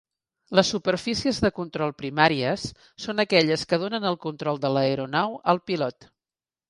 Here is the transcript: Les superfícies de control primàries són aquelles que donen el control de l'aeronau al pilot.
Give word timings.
Les 0.59 0.69
superfícies 0.75 1.39
de 1.43 1.51
control 1.57 1.93
primàries 1.99 2.63
són 3.05 3.25
aquelles 3.25 3.67
que 3.73 3.79
donen 3.85 4.09
el 4.13 4.19
control 4.25 4.61
de 4.65 4.73
l'aeronau 4.79 5.37
al 5.55 5.63
pilot. 5.71 6.09